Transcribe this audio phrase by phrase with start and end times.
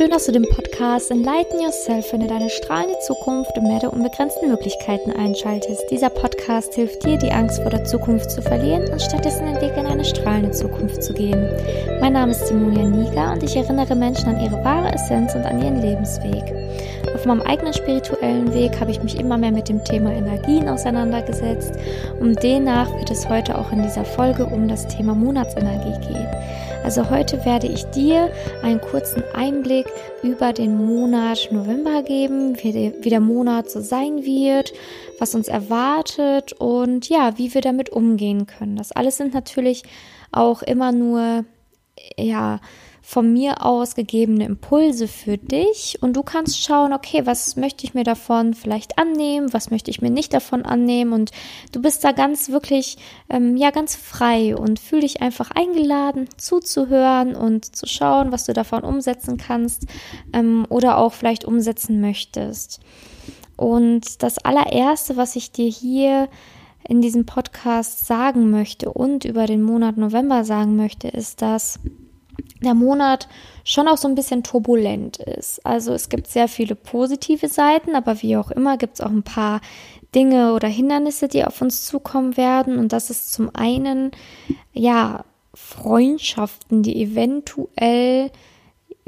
[0.00, 4.48] Schön, dass du den Podcast Enlighten Yourself finde deine strahlende Zukunft im Meer der unbegrenzten
[4.48, 5.90] Möglichkeiten einschaltest.
[5.90, 9.76] Dieser Podcast hilft dir, die Angst vor der Zukunft zu verlieren und stattdessen den Weg
[9.76, 11.46] in eine strahlende Zukunft zu gehen.
[12.00, 15.60] Mein Name ist Simonia Niga und ich erinnere Menschen an ihre wahre Essenz und an
[15.60, 16.59] ihren Lebensweg.
[17.14, 21.74] Auf meinem eigenen spirituellen Weg habe ich mich immer mehr mit dem Thema Energien auseinandergesetzt
[22.20, 26.28] und demnach wird es heute auch in dieser Folge um das Thema Monatsenergie gehen.
[26.82, 28.30] Also heute werde ich dir
[28.62, 29.86] einen kurzen Einblick
[30.22, 34.72] über den Monat November geben, wie, der Monat so sein wird,
[35.18, 38.76] was uns erwartet und ja, wie wir damit umgehen können.
[38.76, 39.82] Das alles sind natürlich
[40.32, 41.44] auch immer nur
[42.16, 42.60] ja
[43.10, 47.92] von mir aus gegebene Impulse für dich und du kannst schauen, okay, was möchte ich
[47.92, 51.32] mir davon vielleicht annehmen, was möchte ich mir nicht davon annehmen und
[51.72, 57.34] du bist da ganz wirklich, ähm, ja, ganz frei und fühl dich einfach eingeladen zuzuhören
[57.34, 59.86] und zu schauen, was du davon umsetzen kannst
[60.32, 62.78] ähm, oder auch vielleicht umsetzen möchtest.
[63.56, 66.28] Und das allererste, was ich dir hier
[66.88, 71.80] in diesem Podcast sagen möchte und über den Monat November sagen möchte, ist, dass
[72.62, 73.28] der Monat
[73.64, 75.64] schon auch so ein bisschen turbulent ist.
[75.64, 79.22] Also es gibt sehr viele positive Seiten, aber wie auch immer gibt es auch ein
[79.22, 79.60] paar
[80.14, 82.78] Dinge oder Hindernisse, die auf uns zukommen werden.
[82.78, 84.10] Und das ist zum einen,
[84.72, 85.24] ja,
[85.54, 88.30] Freundschaften, die eventuell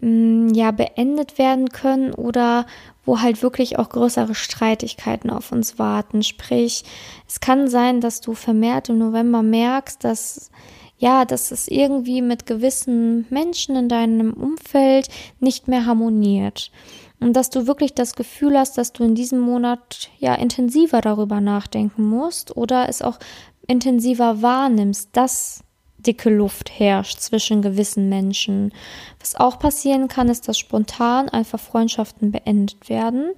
[0.00, 2.66] mm, ja beendet werden können oder
[3.04, 6.22] wo halt wirklich auch größere Streitigkeiten auf uns warten.
[6.22, 6.84] Sprich,
[7.26, 10.50] es kann sein, dass du vermehrt im November merkst, dass
[10.98, 15.08] ja, dass es irgendwie mit gewissen Menschen in deinem Umfeld
[15.40, 16.70] nicht mehr harmoniert.
[17.20, 21.40] Und dass du wirklich das Gefühl hast, dass du in diesem Monat ja intensiver darüber
[21.40, 23.18] nachdenken musst oder es auch
[23.66, 25.64] intensiver wahrnimmst, dass
[25.98, 28.72] dicke Luft herrscht zwischen gewissen Menschen.
[29.18, 33.32] Was auch passieren kann, ist, dass spontan einfach Freundschaften beendet werden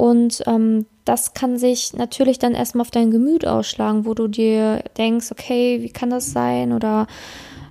[0.00, 4.82] und ähm, das kann sich natürlich dann erstmal auf dein Gemüt ausschlagen, wo du dir
[4.96, 6.72] denkst, okay, wie kann das sein?
[6.72, 7.06] Oder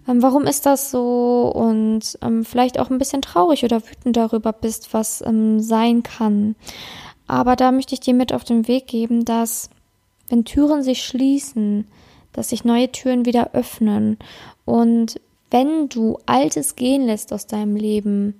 [0.08, 1.52] ähm, warum ist das so?
[1.52, 6.56] Und ähm, vielleicht auch ein bisschen traurig oder wütend darüber bist, was ähm, sein kann.
[7.26, 9.72] Aber da möchte ich dir mit auf den Weg geben, dass
[10.30, 11.88] wenn Türen sich schließen,
[12.32, 14.20] dass sich neue Türen wieder öffnen.
[14.66, 15.20] Und
[15.50, 18.40] wenn du Altes gehen lässt aus deinem Leben,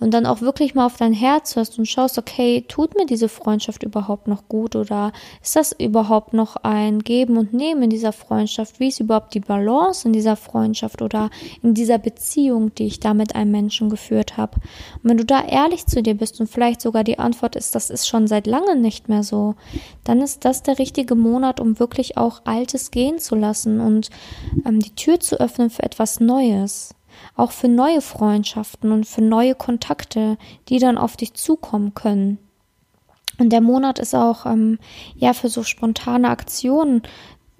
[0.00, 3.28] und dann auch wirklich mal auf dein Herz hörst und schaust, okay, tut mir diese
[3.28, 5.12] Freundschaft überhaupt noch gut oder
[5.42, 8.80] ist das überhaupt noch ein Geben und Nehmen in dieser Freundschaft?
[8.80, 11.30] Wie ist überhaupt die Balance in dieser Freundschaft oder
[11.62, 14.56] in dieser Beziehung, die ich da mit einem Menschen geführt habe?
[15.02, 17.90] Und wenn du da ehrlich zu dir bist und vielleicht sogar die Antwort ist, das
[17.90, 19.54] ist schon seit langem nicht mehr so,
[20.04, 24.08] dann ist das der richtige Monat, um wirklich auch Altes gehen zu lassen und
[24.64, 26.94] ähm, die Tür zu öffnen für etwas Neues
[27.36, 30.38] auch für neue Freundschaften und für neue Kontakte,
[30.68, 32.38] die dann auf dich zukommen können.
[33.38, 34.78] Und der Monat ist auch ähm,
[35.16, 37.02] ja für so spontane Aktionen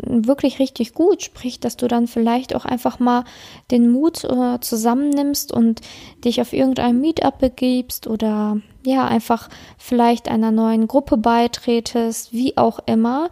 [0.02, 3.24] wirklich richtig gut, sprich, dass du dann vielleicht auch einfach mal
[3.70, 5.80] den Mut äh, zusammennimmst und
[6.24, 12.80] dich auf irgendein Meetup begibst oder ja, einfach vielleicht einer neuen Gruppe beitretest, wie auch
[12.86, 13.28] immer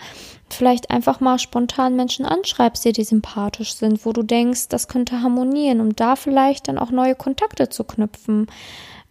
[0.50, 5.22] vielleicht einfach mal spontan Menschen anschreibst, die dir sympathisch sind, wo du denkst, das könnte
[5.22, 8.46] harmonieren, um da vielleicht dann auch neue Kontakte zu knüpfen.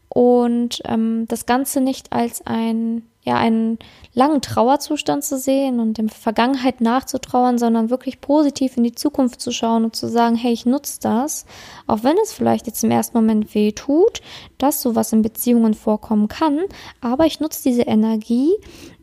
[0.09, 3.77] Und ähm, das Ganze nicht als ein ja, einen
[4.13, 9.51] langen Trauerzustand zu sehen und der Vergangenheit nachzutrauern, sondern wirklich positiv in die Zukunft zu
[9.51, 11.45] schauen und zu sagen, hey, ich nutze das,
[11.87, 14.21] auch wenn es vielleicht jetzt im ersten Moment weh tut,
[14.57, 16.57] dass sowas in Beziehungen vorkommen kann,
[17.01, 18.53] aber ich nutze diese Energie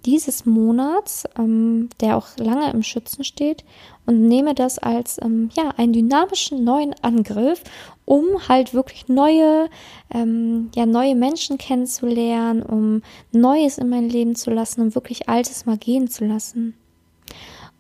[0.05, 3.65] dieses Monats, ähm, der auch lange im Schützen steht,
[4.07, 7.63] und nehme das als ähm, ja einen dynamischen neuen Angriff,
[8.05, 9.69] um halt wirklich neue
[10.13, 15.65] ähm, ja neue Menschen kennenzulernen, um Neues in mein Leben zu lassen, um wirklich Altes
[15.67, 16.75] mal gehen zu lassen.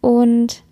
[0.00, 0.62] Und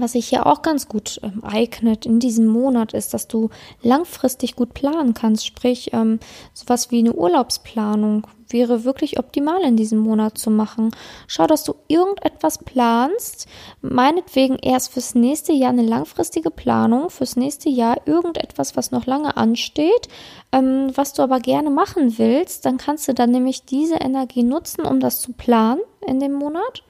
[0.00, 3.50] was sich hier auch ganz gut ähm, eignet in diesem Monat ist, dass du
[3.82, 5.46] langfristig gut planen kannst.
[5.46, 6.18] Sprich, ähm,
[6.54, 10.90] sowas wie eine Urlaubsplanung wäre wirklich optimal in diesem Monat zu machen.
[11.26, 13.46] Schau, dass du irgendetwas planst,
[13.80, 19.36] meinetwegen erst fürs nächste Jahr eine langfristige Planung, fürs nächste Jahr irgendetwas, was noch lange
[19.36, 20.08] ansteht,
[20.52, 24.86] ähm, was du aber gerne machen willst, dann kannst du dann nämlich diese Energie nutzen,
[24.86, 26.84] um das zu planen in dem Monat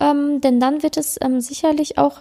[0.00, 2.20] ähm, denn dann wird es ähm, sicherlich auch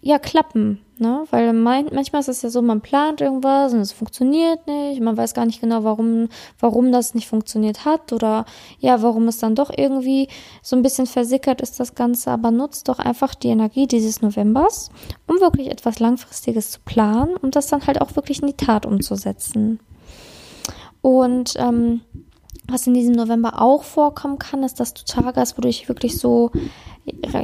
[0.00, 1.24] ja klappen, ne?
[1.30, 5.16] Weil mein, manchmal ist es ja so, man plant irgendwas und es funktioniert nicht, man
[5.16, 6.28] weiß gar nicht genau, warum,
[6.58, 8.44] warum das nicht funktioniert hat oder
[8.78, 10.28] ja, warum es dann doch irgendwie
[10.62, 12.30] so ein bisschen versickert ist das Ganze.
[12.30, 14.90] Aber nutzt doch einfach die Energie dieses Novembers,
[15.26, 18.86] um wirklich etwas Langfristiges zu planen und das dann halt auch wirklich in die Tat
[18.86, 19.80] umzusetzen.
[21.02, 22.00] Und ähm,
[22.66, 25.88] was in diesem November auch vorkommen kann, ist, dass du Tage hast, wo du dich
[25.88, 26.50] wirklich so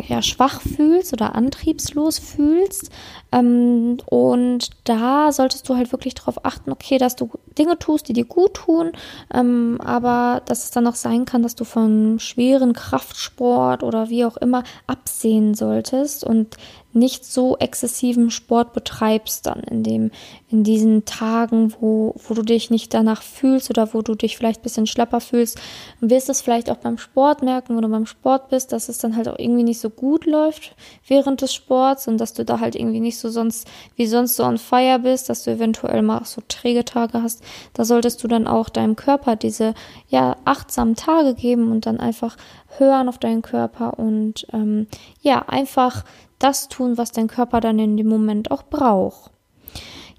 [0.08, 2.90] ja, schwach fühlst oder antriebslos fühlst.
[3.32, 8.12] Ähm, und da solltest du halt wirklich darauf achten, okay, dass du Dinge tust, die
[8.12, 8.92] dir gut tun,
[9.32, 14.24] ähm, aber dass es dann auch sein kann, dass du von schweren Kraftsport oder wie
[14.24, 16.56] auch immer absehen solltest und
[16.92, 20.10] nicht so exzessiven Sport betreibst dann in dem,
[20.50, 24.60] in diesen Tagen, wo, wo du dich nicht danach fühlst oder wo du dich vielleicht
[24.60, 25.60] ein bisschen schlapper fühlst.
[26.00, 29.16] Wirst es vielleicht auch beim Sport merken, wenn du beim Sport bist, dass es dann
[29.16, 30.74] halt auch irgendwie nicht so gut läuft
[31.06, 34.44] während des Sports und dass du da halt irgendwie nicht so sonst, wie sonst so
[34.44, 37.42] on fire bist, dass du eventuell mal so träge Tage hast.
[37.74, 39.74] Da solltest du dann auch deinem Körper diese,
[40.08, 42.36] ja, achtsamen Tage geben und dann einfach
[42.78, 44.86] hören auf deinen Körper und, ähm,
[45.22, 46.04] ja, einfach
[46.40, 49.30] das tun, was dein Körper dann in dem Moment auch braucht.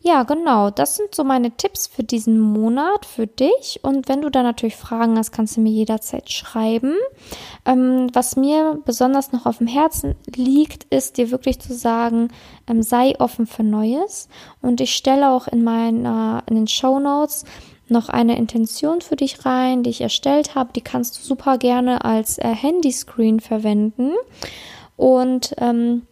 [0.03, 0.71] Ja, genau.
[0.71, 3.81] Das sind so meine Tipps für diesen Monat für dich.
[3.83, 6.95] Und wenn du da natürlich Fragen hast, kannst du mir jederzeit schreiben.
[7.65, 12.29] Ähm, was mir besonders noch auf dem Herzen liegt, ist dir wirklich zu sagen,
[12.67, 14.27] ähm, sei offen für Neues.
[14.59, 17.45] Und ich stelle auch in meiner, in den Show Notes
[17.87, 20.73] noch eine Intention für dich rein, die ich erstellt habe.
[20.73, 24.13] Die kannst du super gerne als äh, Handyscreen verwenden.
[24.97, 26.07] Und ähm,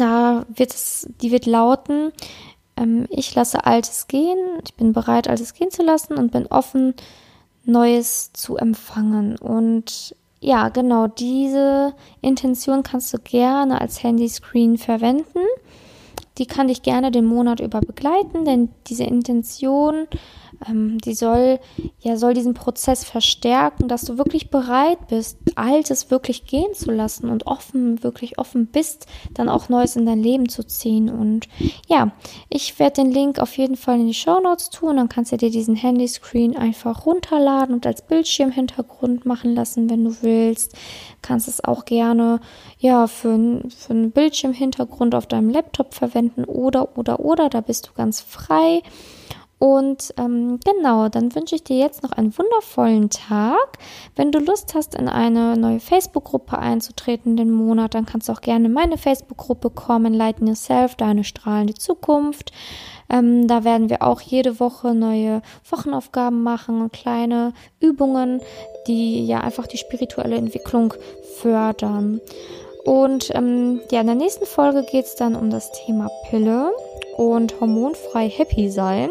[0.00, 2.12] da wird es, die wird lauten,
[2.76, 6.94] ähm, ich lasse Altes gehen, ich bin bereit, Altes gehen zu lassen und bin offen,
[7.64, 9.36] Neues zu empfangen.
[9.36, 15.38] Und ja, genau, diese Intention kannst du gerne als Handyscreen verwenden.
[16.38, 20.08] Die kann dich gerne den Monat über begleiten, denn diese Intention
[20.68, 21.60] ähm, die soll,
[22.00, 27.28] ja, soll diesen Prozess verstärken, dass du wirklich bereit bist, Altes wirklich gehen zu lassen
[27.28, 31.08] und offen, wirklich offen bist, dann auch Neues in dein Leben zu ziehen.
[31.08, 31.48] Und
[31.88, 32.12] ja,
[32.48, 35.36] ich werde den Link auf jeden Fall in die Show Notes tun, dann kannst du
[35.36, 40.76] dir diesen Handyscreen einfach runterladen und als Bildschirmhintergrund machen lassen, wenn du willst.
[41.22, 42.40] Kannst es auch gerne,
[42.78, 47.92] ja, für, für einen Bildschirmhintergrund auf deinem Laptop verwenden oder, oder, oder, da bist du
[47.94, 48.82] ganz frei.
[49.62, 53.78] Und ähm, genau, dann wünsche ich dir jetzt noch einen wundervollen Tag.
[54.16, 58.40] Wenn du Lust hast, in eine neue Facebook-Gruppe einzutreten den Monat, dann kannst du auch
[58.40, 62.50] gerne in meine Facebook-Gruppe kommen, Lighten Yourself, deine strahlende Zukunft.
[63.08, 68.40] Ähm, da werden wir auch jede Woche neue Wochenaufgaben machen und kleine Übungen,
[68.88, 70.92] die ja einfach die spirituelle Entwicklung
[71.36, 72.20] fördern.
[72.84, 76.72] Und ähm, ja, in der nächsten Folge geht es dann um das Thema Pille
[77.16, 79.10] und hormonfrei happy sein.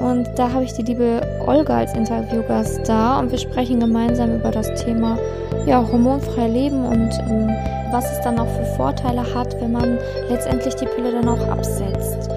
[0.00, 4.50] Und da habe ich die liebe Olga als Interviewgast da und wir sprechen gemeinsam über
[4.50, 5.18] das Thema
[5.66, 7.48] ja, hormonfrei leben und ähm,
[7.90, 9.98] was es dann auch für Vorteile hat, wenn man
[10.28, 12.30] letztendlich die Pille dann auch absetzt.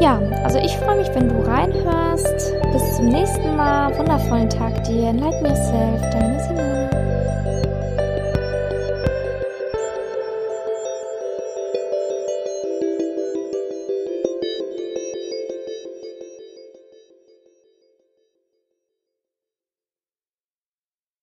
[0.00, 2.54] Ja, also ich freue mich, wenn du reinhörst.
[2.72, 3.96] Bis zum nächsten Mal.
[3.98, 5.08] Wundervollen Tag dir.
[5.08, 6.00] Enlighten yourself.
[6.12, 6.87] Deine Simone.